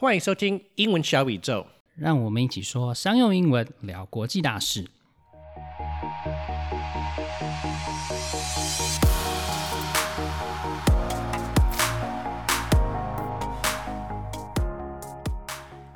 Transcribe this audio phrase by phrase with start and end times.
[0.00, 4.86] 欢迎收听英文小宇宙，让我们一起说商用英文，聊国际大事。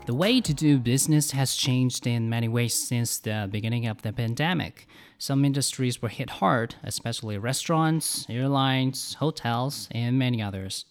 [0.07, 4.11] The way to do business has changed in many ways since the beginning of the
[4.11, 4.88] pandemic.
[5.20, 10.84] Some industries were hit hard, especially restaurants, airlines, hotels, and many others.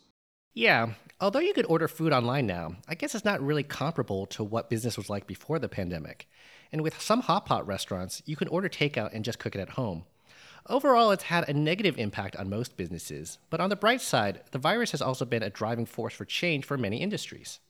[0.53, 0.93] Yeah,
[1.24, 4.68] although you could order food online now, I guess it's not really comparable to what
[4.68, 6.28] business was like before the pandemic.
[6.70, 9.70] And with some hot pot restaurants, you can order takeout and just cook it at
[9.70, 10.04] home.
[10.68, 14.58] Overall, it's had a negative impact on most businesses, but on the bright side, the
[14.58, 17.60] virus has also been a driving force for change for many industries.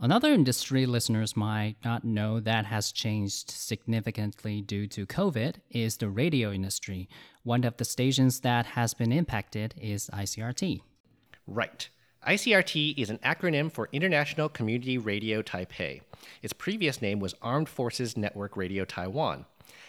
[0.00, 6.08] Another industry listeners might not know that has changed significantly due to COVID is the
[6.08, 7.08] radio industry.
[7.44, 10.80] One of the stations that has been impacted is ICRT.
[11.46, 11.88] Right.
[12.26, 16.00] ICRT is an acronym for International Community Radio Taipei.
[16.42, 19.46] Its previous name was Armed Forces Network Radio Taiwan.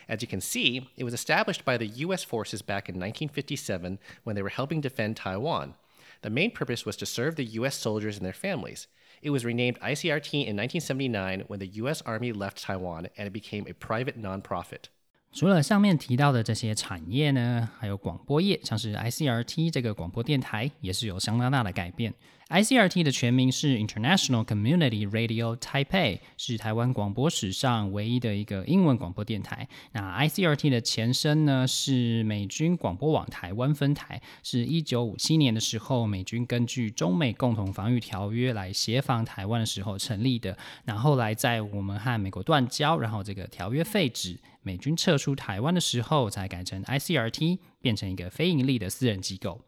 [0.08, 4.36] As you can see, it was established by the US forces back in 1957 when
[4.36, 5.74] they were helping defend Taiwan.
[6.22, 8.86] The main purpose was to serve the US soldiers and their families.
[9.24, 12.04] It was renamed ICRT in 1979 when the U.S.
[12.04, 14.90] Army left Taiwan and it became a private nonprofit.
[15.32, 22.14] 除了上面提到的这些产业呢，还有广播业，像是 ICRT 这个广播电台，也是有相当大的改变。
[22.50, 29.68] ICRT 的全名是 International Community Radio Taipei，是台湾广播史上唯一的一个英文广播电台。
[29.92, 40.58] 那 ICRT 的前身呢是美军广播网台湾分台，是一九五七年的时候，美军根据中美共同防御条约来协防台湾的时候成立的。
[40.86, 49.62] 那后来在我们和美国断交，然后这个条约废止，美军撤出台湾的时候，才改成 ICRT，变成一个非盈利的私人机构。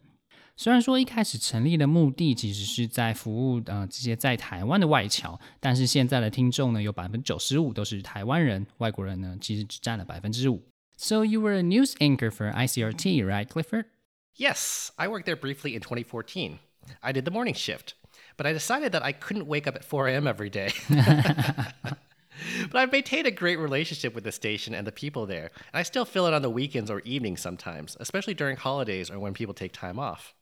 [0.60, 10.62] 虽然说一开始成立的目的其实是在服务呃这些在台湾的外侨，但是现在的听众呢有百分之九十五都是台湾人，外国人呢其实只占了百分之五。
[10.96, 13.84] So you were a news anchor for ICRT, right, Clifford?
[14.34, 16.58] Yes, I worked there briefly in 2014.
[17.02, 17.94] I did the morning shift,
[18.38, 20.26] but I decided that I couldn't wake up at 4 a.m.
[20.26, 20.72] every day.
[22.70, 25.82] but I've maintained a great relationship with the station and the people there, and I
[25.82, 29.54] still fill it on the weekends or evenings sometimes, especially during holidays or when people
[29.54, 30.34] take time off.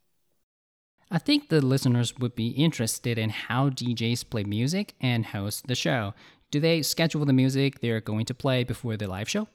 [1.11, 5.73] I think the listeners would be interested in how DJs play music and host the
[5.73, 6.13] show.
[6.51, 9.47] Do they schedule the music they're going to play before the live show?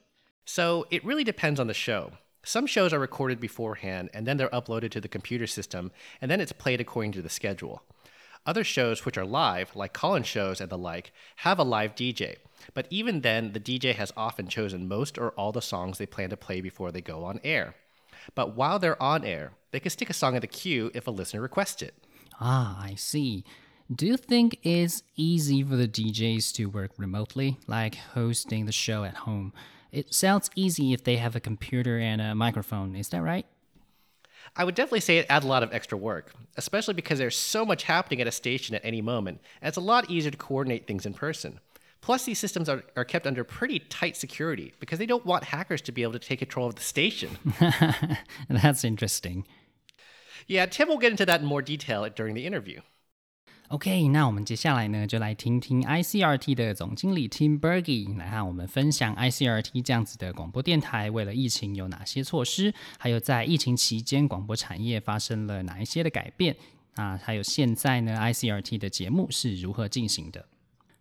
[0.43, 2.11] So it really depends on the show.
[2.43, 6.41] Some shows are recorded beforehand and then they're uploaded to the computer system and then
[6.41, 7.83] it's played according to the schedule.
[8.45, 11.95] Other shows, which are live, like call in shows and the like, have a live
[11.95, 12.35] DJ.
[12.73, 16.31] But even then, the DJ has often chosen most or all the songs they plan
[16.31, 17.75] to play before they go on air.
[18.35, 21.11] But while they're on air, they can stick a song in the queue if a
[21.11, 21.93] listener requests it.
[22.39, 23.43] Ah, I see.
[23.93, 29.03] Do you think it's easy for the DJs to work remotely, like hosting the show
[29.03, 29.51] at home?
[29.91, 33.45] It sounds easy if they have a computer and a microphone, is that right?
[34.55, 37.65] I would definitely say it adds a lot of extra work, especially because there's so
[37.65, 40.87] much happening at a station at any moment, and it's a lot easier to coordinate
[40.87, 41.59] things in person.
[41.99, 45.81] Plus, these systems are, are kept under pretty tight security because they don't want hackers
[45.81, 47.37] to be able to take control of the station.
[48.49, 49.45] That's interesting.
[50.47, 52.81] Yeah, Tim will get into that in more detail during the interview.
[53.69, 66.55] OK，那我们接下来呢，就来听听 ICRT 的总经理 Tim Berge 来和我们分享 ICRT 这样子的广播电台为了疫情有哪些措施，还有在疫情期间广播产业发生了哪一些的改变
[66.93, 70.45] 啊，还有现在呢 ICRT 的节目是如何进行的。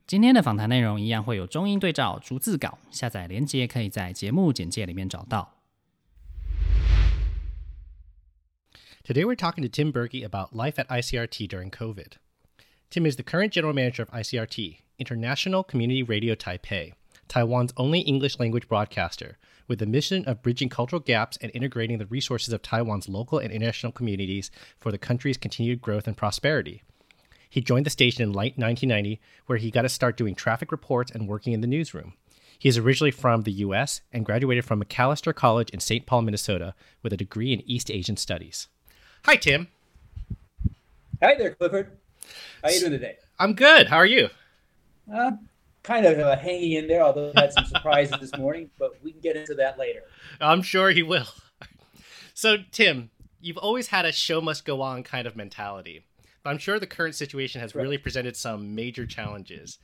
[0.07, 5.53] 今天的访谈内容一样会有中英对照、逐字稿，下载连接可以在节目简介里面找到。
[9.05, 12.15] Today we're talking to Tim Berge about life at ICRT during COVID.
[12.89, 16.95] Tim is the current general manager of ICRT, International Community Radio Taipei,
[17.29, 19.37] Taiwan's only English language broadcaster,
[19.69, 23.53] with the mission of bridging cultural gaps and integrating the resources of Taiwan's local and
[23.53, 24.51] international communities
[24.81, 26.83] for the country's continued growth and prosperity.
[27.51, 31.13] He joined the station in late 1990, where he got to start doing traffic reports
[31.13, 32.15] and working in the newsroom.
[32.59, 34.01] He is originally from the U.S.
[34.15, 36.07] and graduated from Macalester College in St.
[36.07, 38.69] Paul, Minnesota, with a degree in East Asian Studies.
[39.25, 39.69] Hi, Tim.
[41.23, 41.93] Hi there, Clifford.
[42.63, 43.17] How are you doing today?
[43.39, 43.87] I'm good.
[43.87, 44.29] How are you?
[45.11, 45.33] Uh,
[45.83, 49.13] kind of uh, hanging in there, although I had some surprises this morning, but we
[49.13, 50.03] can get into that later.
[50.43, 51.27] I'm sure he will.
[52.37, 53.11] So, Tim,
[53.41, 56.05] you've always had a show must go on kind of mentality.
[56.43, 59.79] But I'm sure the current situation has really presented some major challenges.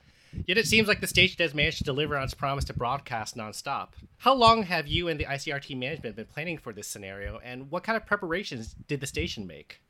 [0.46, 3.36] Yet it seems like the station has managed to deliver on its promise to broadcast
[3.36, 3.88] nonstop.
[4.18, 7.82] How long have you and the ICRT management been planning for this scenario, and what
[7.82, 9.80] kind of preparations did the station make?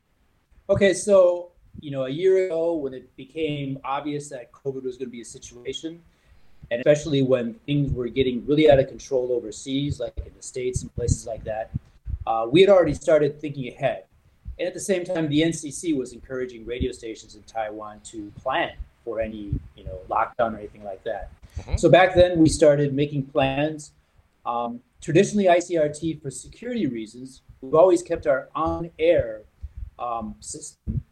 [0.68, 1.50] Okay, so
[1.80, 5.20] you know, a year ago when it became obvious that COVID was going to be
[5.20, 6.00] a situation,
[6.70, 10.82] and especially when things were getting really out of control overseas, like in the States
[10.82, 11.70] and places like that,
[12.26, 14.04] uh, we had already started thinking ahead.
[14.58, 18.72] And at the same time, the NCC was encouraging radio stations in Taiwan to plan
[19.04, 21.30] for any, you know, lockdown or anything like that.
[21.58, 21.76] Mm-hmm.
[21.76, 23.92] So back then, we started making plans.
[24.46, 29.42] Um, traditionally, ICRT, for security reasons, we've always kept our on-air
[29.98, 31.02] um, system.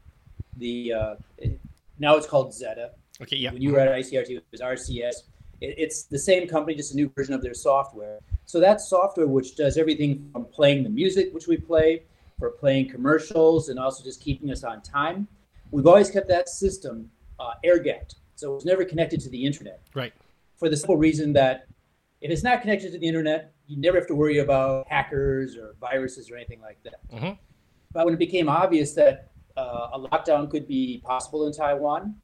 [0.56, 1.60] The uh, it,
[1.98, 2.90] now it's called Zetta.
[3.20, 3.52] Okay, yeah.
[3.52, 5.22] When you were at ICRT, it was RCS.
[5.60, 8.18] It, it's the same company, just a new version of their software.
[8.46, 12.02] So that software, which does everything from playing the music, which we play,
[12.38, 15.28] for playing commercials, and also just keeping us on time,
[15.70, 18.16] we've always kept that system uh, air gapped.
[18.36, 19.80] So it was never connected to the internet.
[19.94, 20.12] Right.
[20.56, 21.66] For the simple reason that
[22.20, 25.74] if it's not connected to the internet, you never have to worry about hackers or
[25.80, 27.08] viruses or anything like that.
[27.12, 27.32] Mm-hmm.
[27.92, 32.14] But when it became obvious that uh, a lockdown could be possible in Taiwan,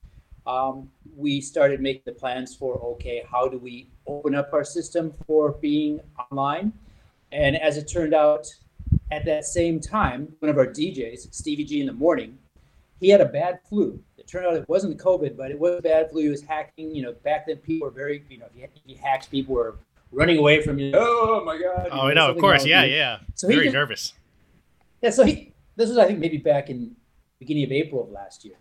[0.46, 5.12] um, we started making the plans for okay, how do we open up our system
[5.26, 6.00] for being
[6.30, 6.72] online?
[7.32, 8.46] And as it turned out,
[9.10, 12.38] at that same time, one of our DJs, Stevie G in the morning,
[13.00, 14.00] he had a bad flu.
[14.24, 16.22] It turned out it wasn't COVID, but it was bad flu.
[16.22, 16.94] He was hacking.
[16.94, 19.76] You know, back then people were very, you know, if you, hacked, people were
[20.12, 20.92] running away from you.
[20.94, 21.88] Oh my god!
[21.92, 23.18] Oh, I know, of course, yeah, yeah.
[23.34, 24.14] So very just, nervous.
[25.02, 25.52] Yeah, so he.
[25.76, 26.94] This was, I think, maybe back in
[27.38, 28.54] beginning of April of last year.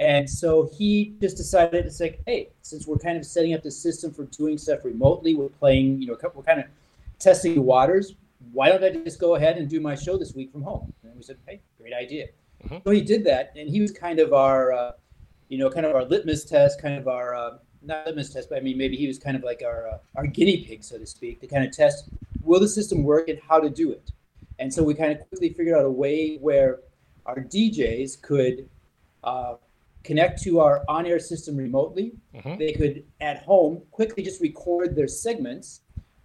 [0.00, 3.70] And so he just decided it's like, hey, since we're kind of setting up the
[3.70, 6.66] system for doing stuff remotely, we're playing, you know, we're kind of
[7.18, 8.14] testing the waters.
[8.52, 10.92] Why don't I just go ahead and do my show this week from home?
[11.04, 12.28] And we said, hey, great idea.
[12.70, 12.88] Mm-hmm.
[12.88, 14.92] So he did that, and he was kind of our, uh,
[15.48, 18.58] you know, kind of our litmus test, kind of our uh, not litmus test, but
[18.58, 21.06] I mean maybe he was kind of like our uh, our guinea pig, so to
[21.06, 22.08] speak, to kind of test
[22.42, 24.12] will the system work and how to do it.
[24.58, 26.80] And so we kind of quickly figured out a way where
[27.26, 28.68] our DJs could
[29.24, 29.54] uh,
[30.04, 32.12] connect to our on-air system remotely.
[32.34, 32.58] Mm-hmm.
[32.58, 35.80] They could at home quickly just record their segments,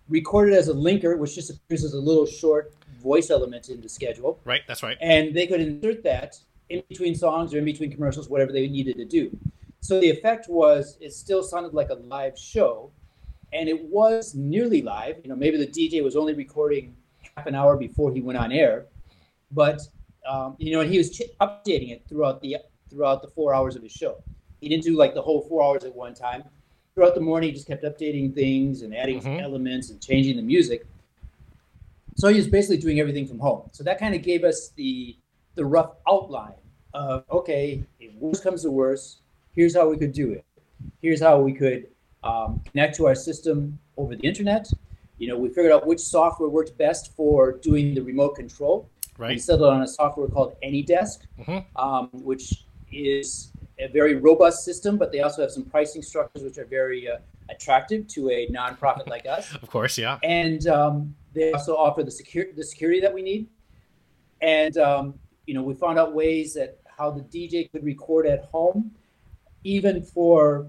[0.10, 2.74] record it as a linker, which just appears as a little short
[3.06, 4.40] voice element in the schedule.
[4.44, 4.98] Right, that's right.
[5.00, 6.32] And they could insert that
[6.70, 9.26] in between songs or in between commercials, whatever they needed to do.
[9.80, 12.92] So the effect was it still sounded like a live show,
[13.54, 15.18] and it was nearly live.
[15.24, 16.96] You know, maybe the DJ was only recording
[17.36, 18.88] half an hour before he went on air,
[19.52, 19.80] but
[20.28, 22.58] um, you know, and he was ch- updating it throughout the
[22.90, 24.14] throughout the four hours of his show.
[24.60, 26.44] He didn't do like the whole four hours at one time.
[26.96, 29.44] Throughout the morning, he just kept updating things and adding mm-hmm.
[29.48, 30.88] elements and changing the music.
[32.16, 33.70] So he was basically doing everything from home.
[33.74, 35.18] So that kind of gave us the
[35.56, 36.60] the rough outline
[36.94, 39.22] of okay, if worst comes to worst,
[39.52, 40.46] here's how we could do it.
[41.02, 41.88] Here's how we could
[42.24, 44.70] um, connect to our system over the internet.
[45.18, 48.90] You know, we figured out which software worked best for doing the remote control.
[49.18, 49.32] Right.
[49.32, 51.82] We settled on a software called AnyDesk, mm-hmm.
[51.82, 56.58] um, which is a very robust system, but they also have some pricing structures which
[56.58, 57.18] are very uh,
[57.50, 59.54] attractive to a nonprofit like us.
[59.62, 60.18] Of course, yeah.
[60.24, 63.48] And um, they also offer the secure the security that we need.
[64.42, 68.46] And um, you know, we found out ways that how the DJ could record at
[68.46, 68.92] home,
[69.64, 70.68] even for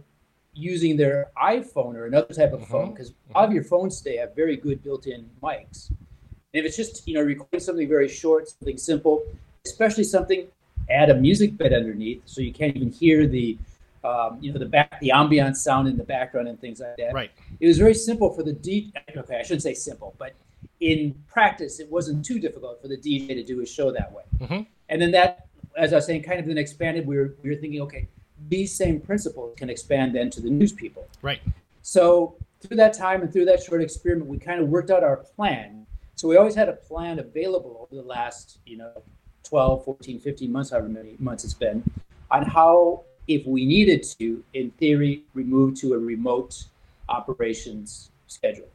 [0.54, 2.72] using their iPhone or another type of mm-hmm.
[2.72, 3.36] phone, because mm-hmm.
[3.36, 5.90] all of your phones today have very good built-in mics.
[5.90, 9.22] And if it's just you know recording something very short, something simple,
[9.64, 10.46] especially something,
[10.90, 13.58] add a music bed underneath so you can't even hear the
[14.06, 17.12] um, you know, the back, the ambient sound in the background and things like that.
[17.12, 17.30] Right.
[17.60, 18.92] It was very simple for the D.
[19.16, 20.34] Okay, I shouldn't say simple, but
[20.80, 24.22] in practice, it wasn't too difficult for the DJ to do a show that way.
[24.38, 24.62] Mm-hmm.
[24.88, 27.06] And then that, as I was saying, kind of then expanded.
[27.06, 28.08] We were we were thinking, okay,
[28.48, 31.06] these same principles can expand then to the news people.
[31.22, 31.40] Right.
[31.82, 35.16] So through that time and through that short experiment, we kind of worked out our
[35.16, 35.86] plan.
[36.14, 39.02] So we always had a plan available over the last, you know,
[39.44, 41.82] 12, 14, 15 months, however many months it's been,
[42.30, 46.64] on how if we needed to, in theory, remove to a remote
[47.08, 48.68] operations schedule.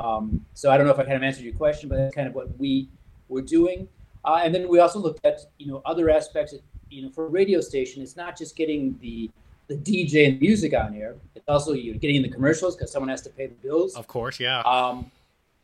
[0.00, 2.28] Um, so I don't know if I kind of answered your question, but that's kind
[2.28, 2.88] of what we
[3.28, 3.88] were doing.
[4.24, 6.52] Uh, and then we also looked at you know other aspects.
[6.52, 9.30] Of, you know, for a radio station, it's not just getting the
[9.68, 11.16] the DJ and music on air.
[11.34, 13.94] It's also you know, getting in the commercials because someone has to pay the bills.
[13.94, 14.60] Of course, yeah.
[14.60, 15.10] Um,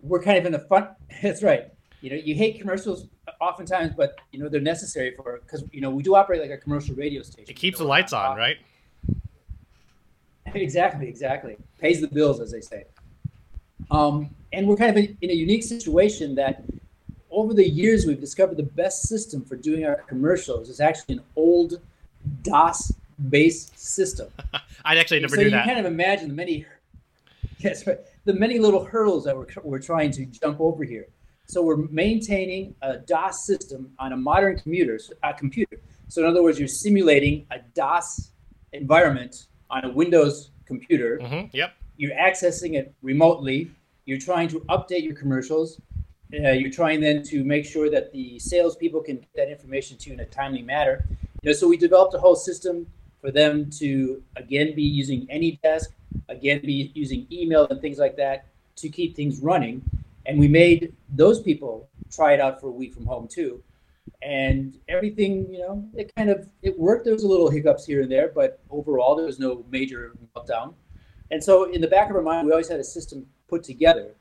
[0.03, 0.91] we're kind of in the front.
[1.23, 1.73] That's right.
[2.01, 3.07] You know, you hate commercials
[3.41, 6.59] oftentimes, but you know they're necessary for because you know we do operate like a
[6.59, 7.51] commercial radio station.
[7.51, 8.57] It keeps the lights on, right?
[10.53, 11.57] Exactly, exactly.
[11.79, 12.85] Pays the bills, as they say.
[13.89, 16.65] Um, and we're kind of in, in a unique situation that
[17.31, 21.23] over the years we've discovered the best system for doing our commercials is actually an
[21.37, 21.81] old
[22.43, 22.93] DOS
[23.29, 24.29] based system.
[24.85, 25.65] I'd actually never so do that.
[25.65, 26.67] So you kind of imagine the many,
[27.59, 31.07] yes, right, the many little hurdles that we're, we're trying to jump over here.
[31.51, 35.79] So we're maintaining a DOS system on a modern computer, a computer.
[36.07, 38.31] So in other words, you're simulating a DOS
[38.73, 41.19] environment on a Windows computer.
[41.21, 41.49] Mm-hmm.
[41.53, 41.75] Yep.
[41.97, 43.69] You're accessing it remotely.
[44.05, 45.81] You're trying to update your commercials.
[46.33, 50.11] Uh, you're trying then to make sure that the salespeople can get that information to
[50.11, 51.05] you in a timely manner.
[51.43, 52.87] You know, so we developed a whole system
[53.21, 55.89] for them to again be using AnyDesk,
[56.29, 59.83] again be using email and things like that to keep things running.
[60.27, 63.63] And we made those people try it out for a week from home too.
[64.23, 67.05] And everything, you know, it kind of it worked.
[67.05, 70.75] There was a little hiccups here and there, but overall there was no major meltdown.
[71.31, 74.15] And so in the back of our mind, we always had a system put together.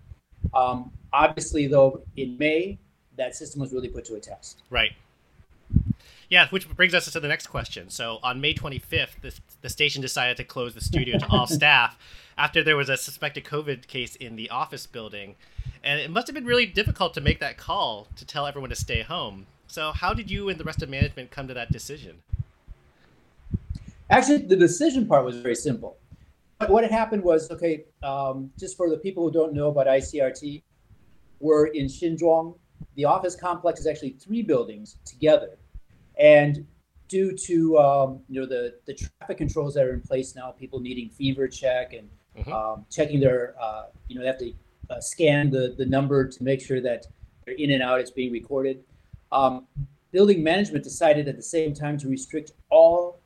[0.54, 2.80] Um, obviously, though, in May,
[3.18, 4.64] that system was really put to a test.
[4.70, 4.92] Right.
[6.30, 7.90] Yeah, which brings us to the next question.
[7.90, 11.98] So on May 25th, the, the station decided to close the studio to all staff
[12.38, 15.36] after there was a suspected COVID case in the office building.
[15.84, 18.76] And it must have been really difficult to make that call to tell everyone to
[18.76, 19.48] stay home.
[19.68, 22.18] So, how did you and the rest of management come to that decision?
[24.10, 25.98] Actually, the decision part was very simple.
[26.68, 30.64] What had happened was okay, um, just for the people who don't know about ICRT,
[31.40, 32.58] we're in Xinjiang.
[32.96, 35.59] The office complex is actually three buildings together.
[36.20, 36.68] And
[37.08, 40.80] due to um, you know the, the traffic controls that are in place now, people
[40.80, 42.52] needing fever check and mm-hmm.
[42.52, 44.54] um, checking their uh, you know they have to
[44.90, 47.08] uh, scan the the number to make sure that
[47.46, 48.00] they're in and out.
[48.00, 48.84] It's being recorded.
[49.32, 49.68] Um,
[50.12, 53.22] building management decided at the same time to restrict all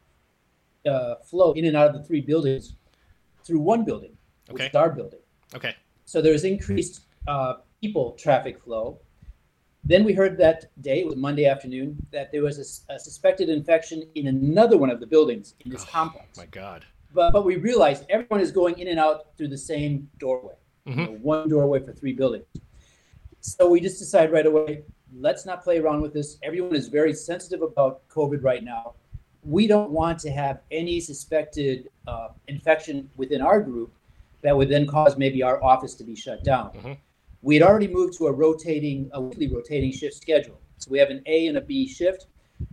[0.86, 2.76] uh, flow in and out of the three buildings
[3.44, 4.16] through one building,
[4.50, 5.20] which is our building.
[5.56, 5.76] Okay.
[6.06, 9.00] So there's increased uh, people traffic flow.
[9.86, 13.50] Then we heard that day, it was Monday afternoon, that there was a, a suspected
[13.50, 16.38] infection in another one of the buildings in this oh, complex.
[16.38, 16.86] My God.
[17.14, 20.56] But, but we realized everyone is going in and out through the same doorway,
[20.88, 21.00] mm-hmm.
[21.00, 22.46] you know, one doorway for three buildings.
[23.42, 26.38] So we just decided right away, let's not play around with this.
[26.44, 28.94] Everyone is very sensitive about COVID right now.
[29.44, 33.94] We don't want to have any suspected uh, infection within our group
[34.44, 36.70] that would then cause maybe our office to be shut down.
[36.70, 36.94] Mm-hmm
[37.44, 40.60] we had already moved to a rotating, a weekly rotating shift schedule.
[40.78, 42.28] So we have an A and a B shift.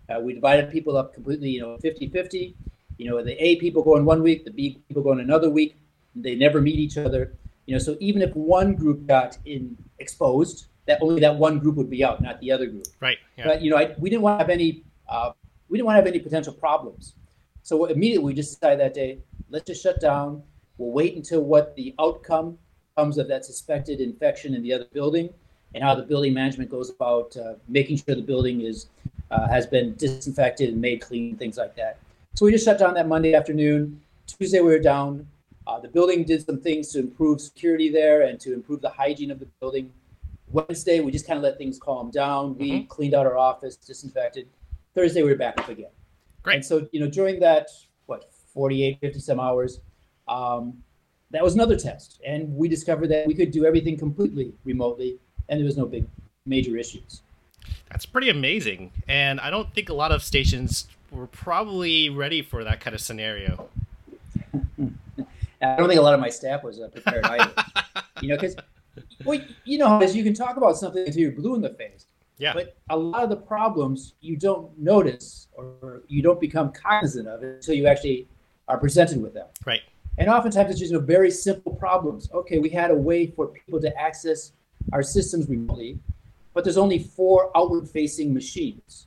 [0.08, 2.56] Uh, we divided people up completely, you know, 50 50.
[2.96, 5.50] You know, the A people go in one week, the B people go in another
[5.50, 5.76] week.
[6.14, 7.34] They never meet each other.
[7.66, 11.74] You know, so even if one group got in exposed, that only that one group
[11.76, 12.86] would be out, not the other group.
[13.00, 13.18] Right.
[13.36, 13.44] Yeah.
[13.46, 15.32] But you know, I, we didn't want to have any, uh,
[15.68, 17.14] we didn't want to have any potential problems.
[17.62, 20.42] So immediately we just decided that day, let's just shut down.
[20.78, 22.56] We'll wait until what the outcome
[22.96, 25.30] comes of that suspected infection in the other building
[25.74, 28.86] and how the building management goes about uh, making sure the building is
[29.30, 31.98] uh, has been disinfected and made clean, things like that.
[32.34, 34.00] So we just shut down that Monday afternoon.
[34.26, 35.26] Tuesday we were down.
[35.66, 39.30] Uh, the building did some things to improve security there and to improve the hygiene
[39.30, 39.92] of the building.
[40.50, 42.58] Wednesday we just kind of let things calm down.
[42.58, 42.86] We mm-hmm.
[42.86, 44.48] cleaned out our office, disinfected.
[44.94, 45.90] Thursday we were back up again.
[46.42, 46.56] Great.
[46.56, 47.68] And so you know during that
[48.06, 49.80] what 48, 50 some hours,
[50.26, 50.82] um,
[51.30, 55.18] that was another test, and we discovered that we could do everything completely remotely,
[55.48, 56.06] and there was no big
[56.46, 57.22] major issues.
[57.90, 62.64] That's pretty amazing, and I don't think a lot of stations were probably ready for
[62.64, 63.68] that kind of scenario.
[65.62, 67.52] I don't think a lot of my staff was uh, prepared either.
[68.22, 68.56] you know, because
[69.24, 72.06] well, you know, as you can talk about something until you're blue in the face.
[72.38, 72.54] Yeah.
[72.54, 77.42] But a lot of the problems you don't notice or you don't become cognizant of
[77.42, 78.28] it until you actually
[78.66, 79.46] are presented with them.
[79.66, 79.82] Right.
[80.20, 82.30] And oftentimes it's just you know, very simple problems.
[82.32, 84.52] Okay, we had a way for people to access
[84.92, 85.98] our systems remotely,
[86.52, 89.06] but there's only four outward facing machines.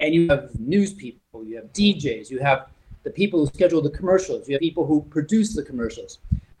[0.00, 2.68] And you have news people, you have DJs, you have
[3.04, 6.18] the people who schedule the commercials, you have people who produce the commercials.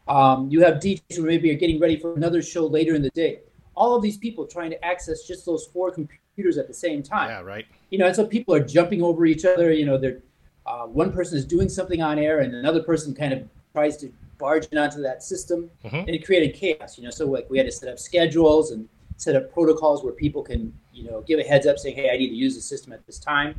[0.08, 3.10] Um, you have DJs who maybe are getting ready for another show later in the
[3.10, 3.40] day.
[3.74, 7.28] All of these people trying to access just those four computers at the same time.
[7.28, 7.66] Yeah, right.
[7.90, 9.70] You know, and so people are jumping over each other.
[9.72, 10.20] You know, they're
[10.66, 14.12] uh, one person is doing something on air, and another person kind of tries to
[14.38, 15.96] barge onto that system, mm-hmm.
[15.96, 16.98] and it created chaos.
[16.98, 20.14] You know, so like we had to set up schedules and set up protocols where
[20.14, 22.62] people can, you know, give a heads up saying, "Hey, I need to use the
[22.62, 23.54] system at this time,"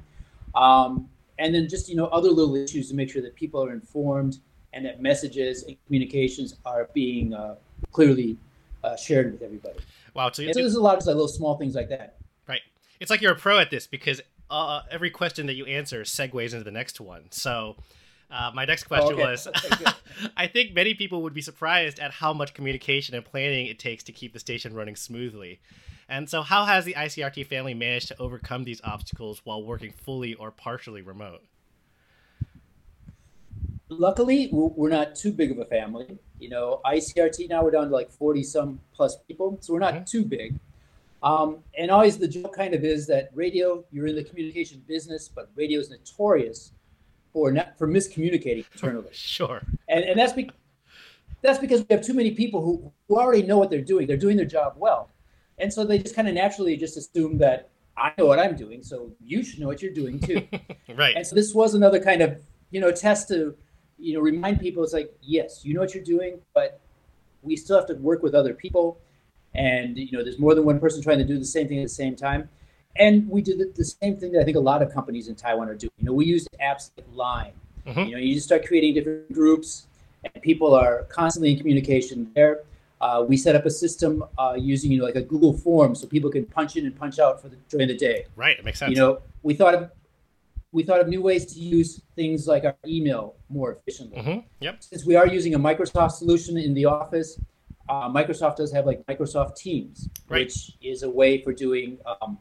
[0.56, 3.72] um, and then just you know other little issues to make sure that people are
[3.72, 4.39] informed
[4.74, 7.56] and that messages and communications are being uh,
[7.91, 8.38] clearly
[8.84, 9.80] uh, shared with everybody.
[10.13, 10.32] Wow!
[10.32, 12.15] So, so there's a lot of like, little small things like that.
[12.48, 12.62] Right.
[13.00, 16.51] It's like you're a pro at this because uh, every question that you answer segues
[16.51, 17.24] into the next one.
[17.32, 17.77] So
[18.31, 19.31] uh, my next question oh, okay.
[19.31, 19.47] was
[20.38, 24.03] I think many people would be surprised at how much communication and planning it takes
[24.05, 25.59] to keep the station running smoothly.
[26.07, 30.33] And so, how has the ICRT family managed to overcome these obstacles while working fully
[30.33, 31.41] or partially remote?
[33.89, 36.17] Luckily, we're not too big of a family.
[36.39, 39.93] You know, ICRT now we're down to like 40 some plus people, so we're not
[39.93, 40.03] mm-hmm.
[40.05, 40.59] too big.
[41.23, 45.29] Um, and always the joke kind of is that radio, you're in the communication business,
[45.29, 46.71] but radio is notorious
[47.33, 49.09] for not, for miscommunicating internally.
[49.11, 49.61] sure.
[49.88, 50.50] And, and that's, be,
[51.41, 54.07] that's because we have too many people who, who already know what they're doing.
[54.07, 55.09] They're doing their job well.
[55.57, 58.81] And so they just kind of naturally just assume that I know what I'm doing,
[58.81, 60.47] so you should know what you're doing too.
[60.95, 61.15] right.
[61.15, 63.55] And so this was another kind of, you know, test to,
[64.00, 66.79] you know, remind people it's like, yes, you know what you're doing, but
[67.43, 68.97] we still have to work with other people
[69.53, 71.83] and you know there's more than one person trying to do the same thing at
[71.83, 72.47] the same time
[72.98, 75.69] and we did the same thing that i think a lot of companies in taiwan
[75.69, 77.53] are doing you know we use apps like line
[77.86, 78.00] mm-hmm.
[78.01, 79.88] you know you just start creating different groups
[80.24, 82.60] and people are constantly in communication there
[83.01, 86.05] uh, we set up a system uh, using you know like a google form so
[86.07, 88.79] people can punch in and punch out for the during the day right it makes
[88.79, 89.89] sense you know we thought of
[90.71, 94.19] we thought of new ways to use things like our email more efficiently.
[94.19, 94.39] Mm-hmm.
[94.62, 94.83] Yep.
[94.83, 97.39] Since we are using a Microsoft solution in the office,
[97.89, 100.45] uh, Microsoft does have like Microsoft Teams, right.
[100.45, 102.38] which is a way for doing, um,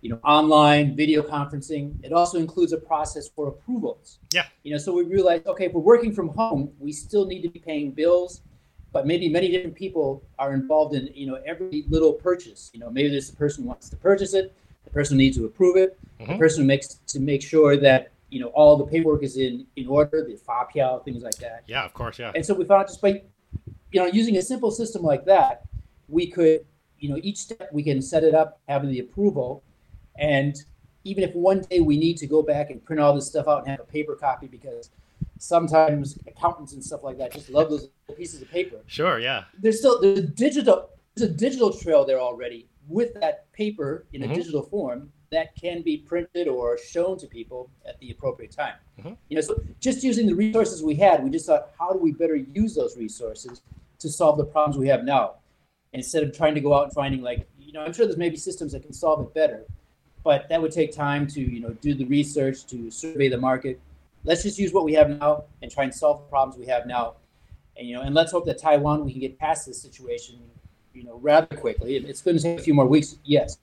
[0.00, 1.94] you know, online video conferencing.
[2.02, 4.18] It also includes a process for approvals.
[4.32, 4.46] Yeah.
[4.62, 7.48] You know, so we realized, okay, if we're working from home, we still need to
[7.48, 8.42] be paying bills,
[8.92, 12.70] but maybe many different people are involved in, you know, every little purchase.
[12.72, 15.36] You know, maybe there's the person who wants to purchase it, the person who needs
[15.36, 16.32] to approve it, mm-hmm.
[16.32, 19.66] the person who makes to make sure that you know all the paperwork is in
[19.76, 21.62] in order, the fapiao, things like that.
[21.66, 22.32] Yeah, of course, yeah.
[22.34, 23.22] And so we found just by
[23.94, 25.62] you know, using a simple system like that,
[26.08, 26.66] we could,
[26.98, 29.62] you know, each step we can set it up, having the approval,
[30.18, 30.56] and
[31.04, 33.60] even if one day we need to go back and print all this stuff out
[33.60, 34.90] and have a paper copy because
[35.38, 38.80] sometimes accountants and stuff like that just love those pieces of paper.
[38.86, 39.44] Sure, yeah.
[39.58, 44.22] There's still there's a digital there's a digital trail there already with that paper in
[44.22, 44.34] a mm-hmm.
[44.34, 48.74] digital form that can be printed or shown to people at the appropriate time.
[48.98, 49.14] Mm-hmm.
[49.28, 52.12] You know, so just using the resources we had, we just thought, how do we
[52.12, 53.62] better use those resources
[53.98, 55.36] to solve the problems we have now
[55.94, 58.36] instead of trying to go out and finding like you know i'm sure there's maybe
[58.36, 59.64] systems that can solve it better
[60.24, 63.80] but that would take time to you know do the research to survey the market.
[64.24, 66.86] Let's just use what we have now and try and solve the problems we have
[66.86, 67.14] now.
[67.76, 70.40] And you know and let's hope that taiwan we can get past this situation
[70.94, 71.96] you know rather quickly.
[71.96, 73.58] It's going to take a few more weeks yes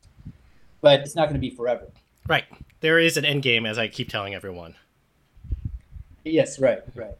[0.82, 1.88] but it's not going to be forever.
[2.28, 2.46] Right.
[2.80, 4.76] There is an end game as i keep telling everyone.
[6.24, 7.16] Yes right right.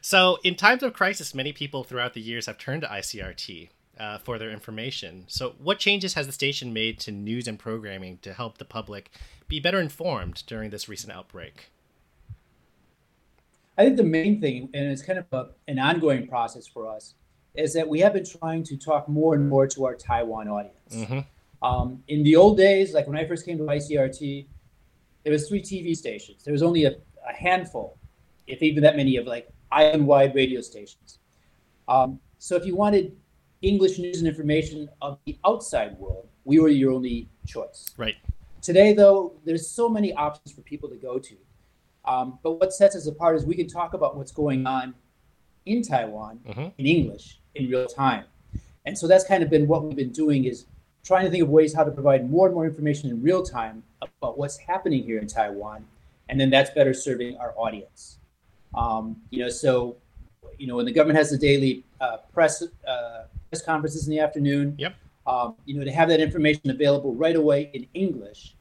[0.00, 4.18] So, in times of crisis, many people throughout the years have turned to ICRT uh,
[4.18, 5.24] for their information.
[5.26, 9.10] So, what changes has the station made to news and programming to help the public
[9.48, 11.70] be better informed during this recent outbreak?
[13.78, 17.14] I think the main thing, and it's kind of a, an ongoing process for us,
[17.54, 20.94] is that we have been trying to talk more and more to our Taiwan audience.
[20.94, 21.20] Mm-hmm.
[21.66, 24.46] Um, in the old days, like when I first came to ICRT,
[25.24, 26.44] there was three TV stations.
[26.44, 26.92] There was only a,
[27.28, 27.98] a handful,
[28.46, 31.18] if even that many, of like island-wide radio stations.
[31.88, 33.16] Um, so if you wanted
[33.66, 37.90] English news and information of the outside world, we were your only choice.
[37.96, 38.16] Right.
[38.62, 41.36] Today, though, there's so many options for people to go to.
[42.04, 44.94] Um, but what sets us apart is we can talk about what's going on
[45.66, 46.68] in Taiwan mm-hmm.
[46.78, 48.24] in English in real time.
[48.84, 50.66] And so that's kind of been what we've been doing is
[51.04, 53.82] trying to think of ways how to provide more and more information in real time
[54.00, 55.84] about what's happening here in Taiwan.
[56.28, 58.18] And then that's better serving our audience.
[58.74, 59.96] Um, you know, so
[60.58, 64.20] you know when the government has the daily uh, press uh, press conferences in the
[64.20, 64.74] afternoon.
[64.78, 64.94] Yep.
[65.26, 68.54] Um, you know, to have that information available right away in English,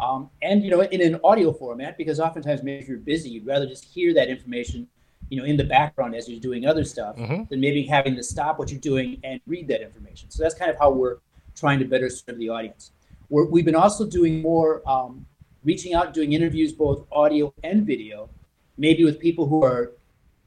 [0.00, 3.46] um, and you know, in an audio format, because oftentimes maybe if you're busy, you'd
[3.46, 4.88] rather just hear that information,
[5.28, 7.44] you know, in the background as you're doing other stuff, mm-hmm.
[7.48, 10.28] than maybe having to stop what you're doing and read that information.
[10.30, 11.18] So that's kind of how we're
[11.54, 12.92] trying to better serve the audience.
[13.28, 15.26] we have been also doing more, um,
[15.64, 18.28] reaching out, doing interviews, both audio and video,
[18.76, 19.92] maybe with people who are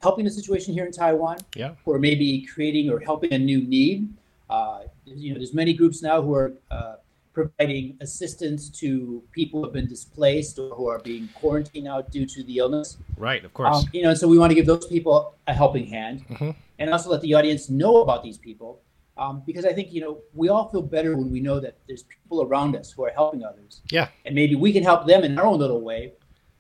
[0.01, 1.73] helping the situation here in Taiwan, yeah.
[1.87, 4.13] are maybe creating or helping a new need.
[4.49, 6.95] Uh, you know, there's many groups now who are uh,
[7.33, 12.25] providing assistance to people who have been displaced or who are being quarantined out due
[12.25, 12.97] to the illness.
[13.17, 13.77] Right, of course.
[13.77, 16.51] Um, you know, so we want to give those people a helping hand, mm-hmm.
[16.79, 18.81] and also let the audience know about these people,
[19.17, 22.03] um, because I think you know we all feel better when we know that there's
[22.03, 23.81] people around us who are helping others.
[23.91, 26.13] Yeah, and maybe we can help them in our own little way.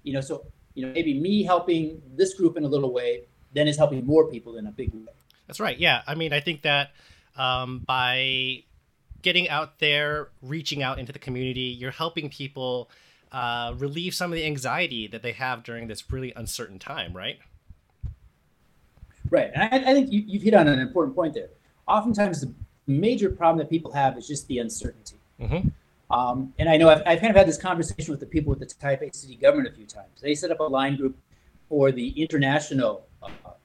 [0.03, 3.67] You know, so you know, maybe me helping this group in a little way, then
[3.67, 5.13] it's helping more people in a big way.
[5.47, 5.77] That's right.
[5.77, 6.01] Yeah.
[6.07, 6.91] I mean, I think that
[7.37, 8.63] um, by
[9.21, 12.89] getting out there, reaching out into the community, you're helping people
[13.31, 17.39] uh, relieve some of the anxiety that they have during this really uncertain time, right?
[19.29, 19.51] Right.
[19.53, 21.49] And I, I think you, you've hit on an important point there.
[21.87, 22.53] Oftentimes, the
[22.87, 25.17] major problem that people have is just the uncertainty.
[25.39, 25.69] Mm-hmm.
[26.13, 28.59] Um, and I know I've, I've, kind of had this conversation with the people with
[28.59, 30.19] the Taipei city government a few times.
[30.21, 31.15] They set up a line group
[31.69, 33.05] for the international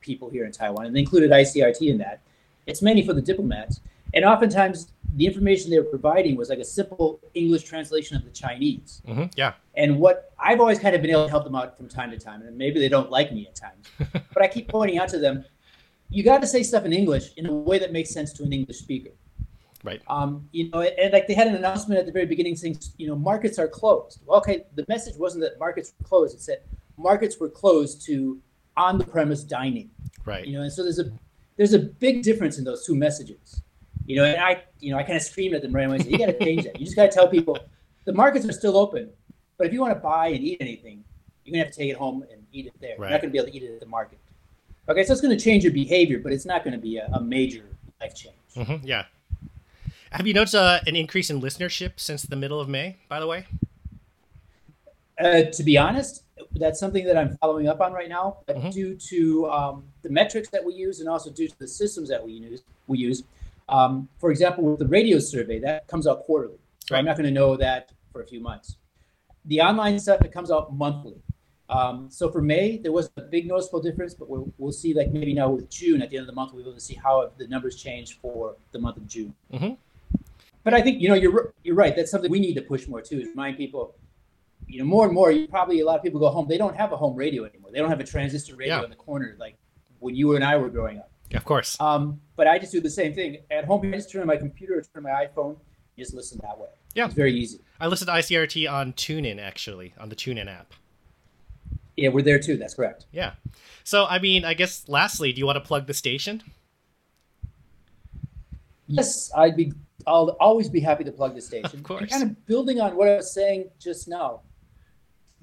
[0.01, 2.21] people here in Taiwan, and they included ICRT in that.
[2.67, 3.81] It's mainly for the diplomats.
[4.15, 8.31] And oftentimes the information they were providing was like a simple English translation of the
[8.31, 9.03] Chinese.
[9.07, 9.55] hmm Yeah.
[9.75, 12.19] And what I've always kind of been able to help them out from time to
[12.19, 13.87] time, and maybe they don't like me at times,
[14.33, 15.45] but I keep pointing out to them,
[16.09, 18.53] you got to say stuff in English in a way that makes sense to an
[18.53, 19.11] English speaker.
[19.83, 20.03] Right.
[20.09, 23.07] Um, you know, and like they had an announcement at the very beginning saying, you
[23.07, 24.21] know, markets are closed.
[24.27, 26.63] Well, okay, the message wasn't that markets were closed; it said
[26.97, 28.41] markets were closed to
[28.77, 29.91] on-the-premise dining.
[30.25, 30.47] Right.
[30.47, 31.11] You know, and so there's a
[31.57, 33.63] there's a big difference in those two messages.
[34.07, 35.99] You know, and I, you know, I kind of screamed at them right away.
[35.99, 36.79] said, you got to change that.
[36.79, 37.59] You just got to tell people
[38.05, 39.11] the markets are still open,
[39.59, 41.03] but if you want to buy and eat anything,
[41.45, 42.97] you're gonna have to take it home and eat it there.
[42.99, 44.19] You're not gonna be able to eat it at the market.
[44.89, 47.65] Okay, so it's gonna change your behavior, but it's not gonna be a, a major
[48.01, 48.37] life change.
[48.55, 49.05] hmm Yeah.
[50.11, 52.97] Have you noticed uh, an increase in listenership since the middle of May?
[53.09, 53.47] By the way.
[55.19, 56.25] Uh, to be honest,
[56.57, 58.39] that's something that I'm following up on right now.
[58.47, 58.73] But Mhm.
[58.73, 62.25] due to um, the metrics that we use, and also due to the systems that
[62.25, 63.23] we use, we use.
[63.69, 66.99] Um, for example, with the radio survey, that comes out quarterly, so Right.
[67.01, 68.77] I'm not going to know that for a few months.
[69.47, 71.17] The online stuff it comes out monthly.
[71.69, 75.11] Um, so for May, there was a big noticeable difference, but we'll, we'll see like
[75.13, 76.95] maybe now with June at the end of the month, we'll be able to see
[76.95, 79.35] how the numbers change for the month of June.
[79.53, 79.77] Mhm.
[80.63, 81.95] But I think you know you're you're right.
[81.97, 83.21] That's something we need to push more too.
[83.21, 83.95] Is remind people
[84.69, 86.47] you know, more and more, you probably a lot of people go home.
[86.49, 87.71] They don't have a home radio anymore.
[87.73, 88.85] They don't have a transistor radio Yeah.
[88.85, 89.57] in the corner like
[90.01, 91.11] when you and I were growing up.
[91.35, 91.81] Of course.
[91.81, 93.83] Um, but I just do the same thing at home.
[93.93, 95.57] I just turn on my computer, or turn on my iPhone,
[95.97, 96.69] you just listen that way.
[96.95, 97.07] Yeah.
[97.07, 97.59] it's very easy.
[97.81, 100.73] I listened to ICRT on TuneIn actually on the TuneIn app.
[101.97, 102.57] Yeah, we're there too.
[102.57, 103.07] That's correct.
[103.13, 103.33] Yeah.
[103.85, 106.43] So I mean, I guess lastly, do you want to plug the station?
[108.87, 109.73] Yes, I'd be.
[110.07, 111.71] I'll always be happy to plug the station.
[111.79, 112.03] Of course.
[112.03, 114.43] And kind of building on what I was saying just now,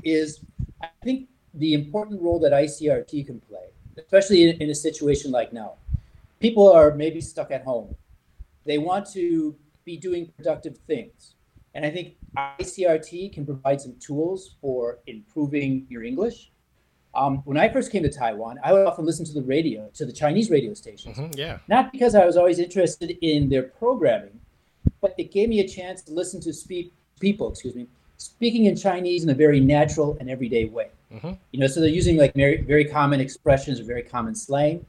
[0.03, 0.41] is
[0.81, 5.53] I think the important role that ICRT can play, especially in, in a situation like
[5.53, 5.73] now.
[6.39, 7.95] People are maybe stuck at home.
[8.65, 11.35] They want to be doing productive things.
[11.73, 16.51] And I think ICRT can provide some tools for improving your English.
[17.15, 20.05] Um, when I first came to Taiwan, I would often listen to the radio, to
[20.05, 21.59] the Chinese radio stations hmm Yeah.
[21.67, 24.39] not because I was always interested in their programming,
[24.99, 27.87] but it gave me a chance to listen to speak people, excuse me,
[28.23, 30.87] speaking in Chinese in a very natural and everyday way.
[31.13, 31.37] Mhm.
[31.51, 34.85] You know, so they're using like very, very common expressions or very common slang,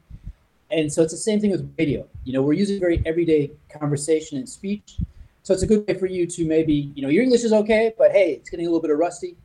[0.71, 2.07] and so it's the same thing with radio.
[2.23, 4.97] You know, we're using very everyday conversation and speech,
[5.43, 7.93] so it's a good way for you to maybe, you know, your English is okay,
[7.97, 9.35] but hey, it's getting a little bit of rusty.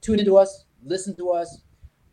[0.00, 1.62] Tune into us, listen to us.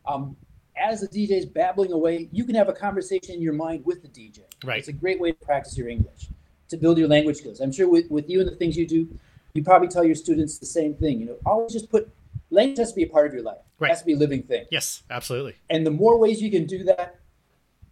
[0.07, 0.35] Um,
[0.77, 4.01] as the DJ is babbling away, you can have a conversation in your mind with
[4.01, 4.39] the DJ.
[4.63, 4.79] Right.
[4.79, 6.29] It's a great way to practice your English,
[6.69, 7.59] to build your language skills.
[7.59, 9.07] I'm sure with, with you and the things you do,
[9.55, 11.19] you probably tell your students the same thing.
[11.19, 12.09] You know, always just put
[12.51, 13.57] language has to be a part of your life.
[13.79, 13.87] Right.
[13.87, 14.65] It has to be a living thing.
[14.69, 15.03] Yes.
[15.09, 15.55] Absolutely.
[15.69, 17.19] And the more ways you can do that,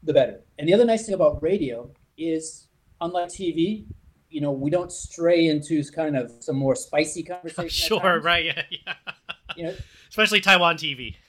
[0.03, 0.41] the better.
[0.59, 2.67] And the other nice thing about radio is,
[3.01, 3.85] unlike TV,
[4.29, 7.69] you know, we don't stray into kind of some more spicy conversation.
[7.69, 8.19] Sure.
[8.19, 8.45] Right.
[8.45, 8.61] Yeah.
[8.69, 8.93] Yeah.
[9.55, 9.73] You know,
[10.09, 11.15] Especially Taiwan TV.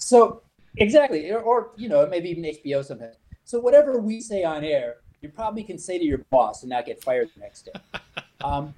[0.00, 0.42] So
[0.76, 3.16] exactly, or, or you know, maybe even HBO sometimes.
[3.44, 6.86] So whatever we say on air, you probably can say to your boss and not
[6.86, 7.72] get fired the next day.
[8.40, 8.72] Um,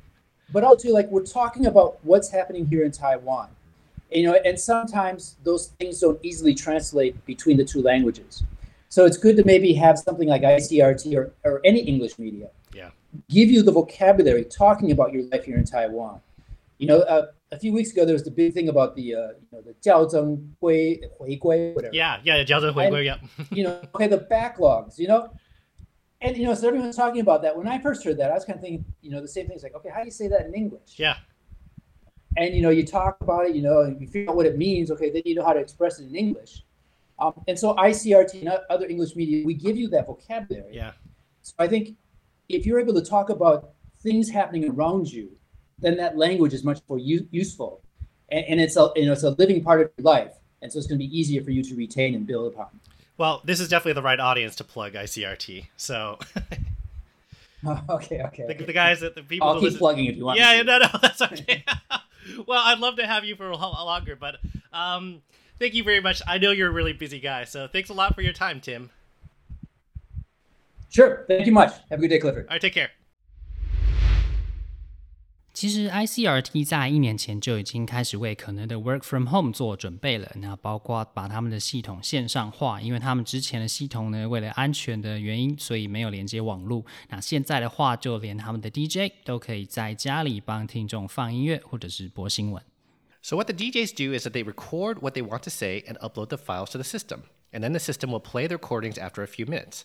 [0.52, 3.48] but also like we're talking about what's happening here in Taiwan.
[4.10, 8.42] You know, and sometimes those things don't easily translate between the two languages.
[8.88, 12.90] So it's good to maybe have something like ICRT or, or any English media yeah.
[13.28, 16.20] give you the vocabulary talking about your life here in Taiwan.
[16.78, 19.28] You know, uh, a few weeks ago there was the big thing about the uh,
[19.28, 21.94] you know the Jiaozheng Hui Hui whatever.
[21.94, 23.18] Yeah, yeah, Jiaozheng Hui yeah.
[23.50, 25.30] you know, okay, the backlogs, you know
[26.20, 27.56] and you know, so everyone's talking about that.
[27.56, 29.54] When I first heard that, I was kind of thinking, you know, the same thing.
[29.54, 30.96] It's like, okay, how do you say that in English?
[30.96, 31.16] Yeah.
[32.36, 33.54] And you know, you talk about it.
[33.54, 34.90] You know, and you figure out what it means.
[34.90, 36.62] Okay, then you know how to express it in English.
[37.18, 40.74] Um, and so ICRT and other English media, we give you that vocabulary.
[40.74, 40.92] Yeah.
[41.42, 41.96] So I think
[42.48, 45.30] if you're able to talk about things happening around you,
[45.78, 47.82] then that language is much more u- useful,
[48.30, 50.78] and, and it's a you know it's a living part of your life, and so
[50.78, 52.68] it's going to be easier for you to retain and build upon.
[53.20, 55.66] Well, this is definitely the right audience to plug ICRT.
[55.76, 56.18] So
[57.90, 58.46] okay, okay.
[58.48, 60.38] the, the guys that the people I'll keep listen- plugging if you want.
[60.38, 61.62] yeah, no, no, that's okay.
[62.46, 64.36] well, I'd love to have you for a lo- longer, but
[64.72, 65.20] um,
[65.58, 66.22] thank you very much.
[66.26, 68.88] I know you're a really busy guy, so thanks a lot for your time, Tim.
[70.88, 71.26] Sure.
[71.28, 71.74] Thank you much.
[71.90, 72.46] Have a good day, Clifford.
[72.46, 72.88] All right, take care.
[75.59, 86.83] 其实 ICRT 在一年前就已经开始为可能的 work from home 做准备了，那包括把他们的系统线上化，因为他们之前的系统呢，为了安全的原因，所以没有连接网络。
[87.07, 92.61] 那现在的话，就连他们的 DJ 都可以在家里帮听众放音乐或者是播新闻。
[93.21, 95.97] So what the DJs do is that they record what they want to say and
[95.99, 97.21] upload the files to the system,
[97.53, 99.83] and then the system will play the recordings after a few minutes.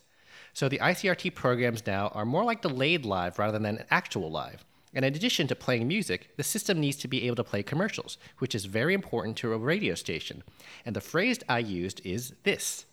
[0.52, 4.64] So the ICRT programs now are more like delayed live rather than an actual live.
[4.94, 8.18] And in addition to playing music, the system needs to be able to play commercials,
[8.38, 10.42] which is very important to a radio station.
[10.84, 12.86] And the phrase I used is this.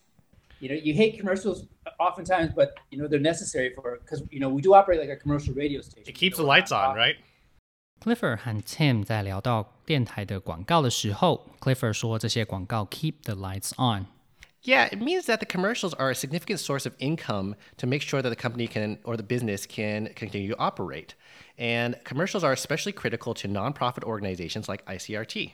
[0.59, 1.65] You know, you hate commercials
[1.99, 5.15] oftentimes, but you know they're necessary for because you know we do operate like a
[5.15, 6.03] commercial radio station.
[6.07, 7.15] It keeps You the know, we're lights not- on, right?
[7.99, 14.05] Clifford 和 Tim 在聊到电台的广告的时候，Clifford 说这些广告 keep the lights on。
[14.63, 18.21] Yeah, it means that the commercials are a significant source of income to make sure
[18.21, 21.15] that the company can or the business can continue to operate.
[21.57, 25.51] And commercials are especially critical to nonprofit organizations like ICRT.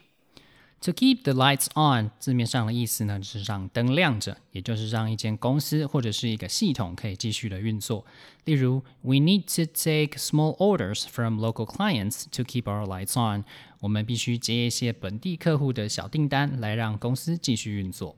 [0.82, 8.06] To keep the lights on 字面上的意思呢，就是让灯亮着，也就是让一间公司或者是一个系统可以继续的运作。
[8.46, 13.46] 例如，We need to take small orders from local clients to keep our lights on。
[13.80, 18.18] 我们必须接一些本地客户的小订单，来让公司继续运作。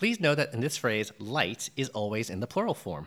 [0.00, 3.06] Please know that in this phrase, lights is always in the plural form.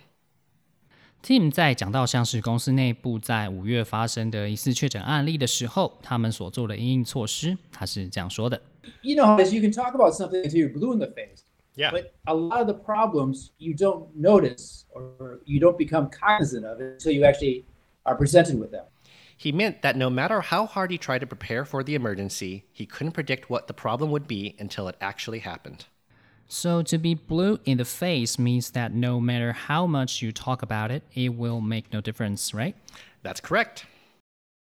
[1.21, 8.61] Tim 在讲到像是公司内部在五月发生的疑似确诊案例的时候，他们所做的应应措施，他是这样说的。
[9.01, 11.43] You know, as you can talk about something until you're blue in the face,
[11.75, 11.91] Yeah.
[11.91, 16.79] but a lot of the problems you don't notice or you don't become cognizant of
[16.79, 17.65] until you actually
[18.03, 18.85] are presented with them.
[19.37, 22.85] He meant that no matter how hard he tried to prepare for the emergency, he
[22.85, 25.85] couldn't predict what the problem would be until it actually happened.
[26.53, 30.63] So to be blue in the face means that no matter how much you talk
[30.63, 32.73] about it, it will make no difference, right?
[33.21, 33.85] That's correct.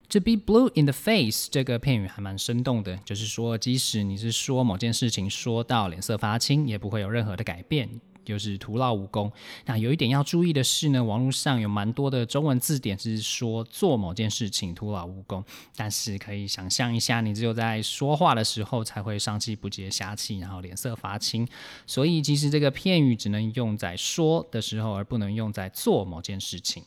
[0.10, 9.31] To be blue in the face 这个片语还蛮生动的，就是说，即使你是说某件事情说到脸色发青，也不会有任何的改变， 就是徒劳无功。
[9.67, 15.45] 那有一点要注意的是呢，网络上有蛮多的中文字典是说做某件事情徒劳无功，
[15.77, 21.47] 但是可以想象一下，你只有在说话的时候才会上气不接下气，然后脸色发青。
[21.87, 26.83] 所以其实这个片语只能用在说的时候，而不能用在做某件事情。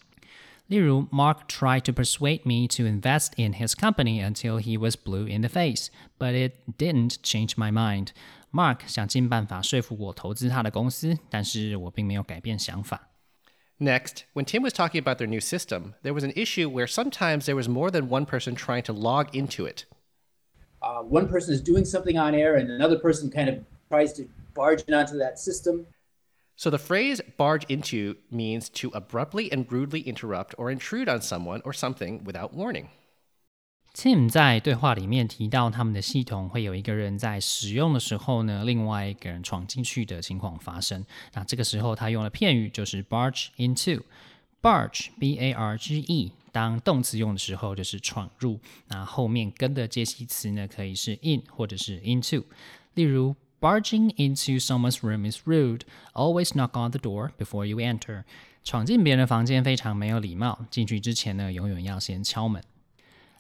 [0.68, 5.42] 例如，Mark tried to persuade me to invest in his company until he was blue in
[5.42, 5.88] the face,
[6.20, 8.08] but it didn't change my mind.
[8.51, 13.09] Mark 想尽办法说服我投资他的公司，但是我并没有改变想法。
[13.79, 17.47] Next, when Tim was talking about their new system, there was an issue where sometimes
[17.47, 19.87] there was more than one person trying to log into it.
[20.81, 24.29] Uh, one person is doing something on air, and another person kind of tries to
[24.55, 25.87] barge in onto that system.
[26.55, 31.63] So the phrase barge into means to abruptly and rudely interrupt or intrude on someone
[31.65, 32.91] or something without warning.
[33.98, 41.04] Tim 在对话里面提到，他们的系统会有一个人在使用的时候呢，另外一个人闯进去的情况发生。
[41.34, 44.04] 那这个时候他用了片语就是 barge into。
[44.62, 52.44] barge b a r g e 当动词用的时候就是闯入，那后面跟的介系词呢可以是 in 或者是 into。
[52.94, 55.82] 例如 barging into someone's room is rude.
[56.14, 58.26] Always knock on the door before you enter.
[58.64, 62.62] 闯进别人的房间非常没有礼貌，进去之前呢永远要先敲门。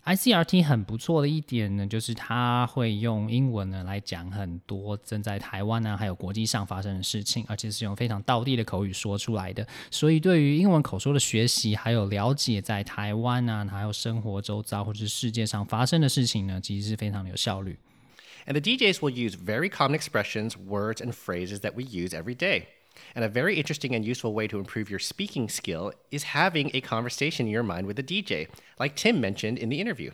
[0.07, 9.64] ICRT 很不错的一点呢，就是它会用英文呢来讲很多正在台湾啊，还有国际上发生的事情，而且是用非常道地的口语说出来的。
[9.92, 17.79] 所以对于英文口说的学习，还有了解在台湾啊，还有生活周遭或者是世界上发生的事情呢，其实是非常的有效率。
[18.44, 22.35] And the DJs will use very common expressions, words, and phrases that we use every
[22.35, 22.64] day.
[23.14, 26.81] And a very interesting and useful way to improve your speaking skill is having a
[26.81, 28.48] conversation in your mind with a DJ,
[28.79, 30.12] like Tim mentioned in the interview.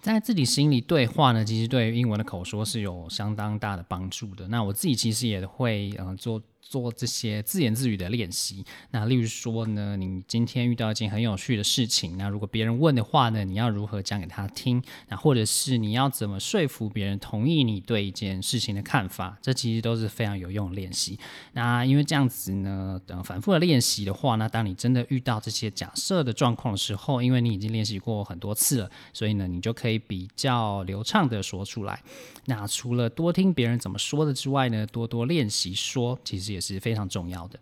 [0.00, 4.48] 在自己心里对话呢，其实对于英文的口说是有相当大的帮助的。
[4.48, 8.65] 那我自己其实也会嗯、呃做 做这些自言自语的练习。
[8.91, 14.83] 那例如说呢，你今天遇到一件很有趣的事情，那如果别人问的话呢，你要如何讲给他听？
[15.07, 19.37] 那或者是你要怎么说服别人同意你对一件事情的看法？
[19.41, 21.19] 这其实都是非常有用的练习。
[21.53, 32.01] 那因为这样子呢，等反复的练习的话，那当你真的遇到这些假设的状况的时候，因为你已经练习过很多次了，所以呢，你就可以比较流畅的说出来。
[32.45, 37.58] 那除了多听别人怎么说的之外呢，多多练习说，其实也是非常重要的。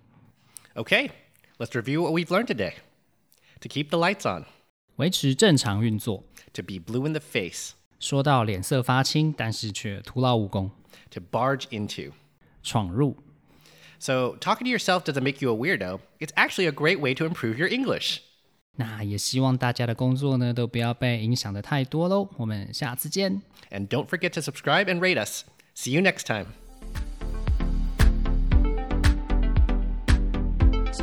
[0.74, 1.10] Okay,
[1.58, 2.74] let's review what we've learned today.
[3.60, 4.44] To keep the lights on,
[4.96, 10.70] 维持正常运作， to be blue in the face, 说到脸色发青，但是却徒劳无功，
[11.10, 12.12] to barge into.
[12.62, 13.16] 闯入。
[13.98, 16.00] So, talking to yourself doesn't make you a weirdo.
[16.20, 18.18] It's actually a great way to improve your English.
[18.76, 22.28] 那也希望大家的工作呢，都不要被影响的太多喽。
[22.36, 23.42] 我们下次见。
[23.70, 25.44] And don't forget to subscribe and rate us.
[25.74, 26.46] See you next time.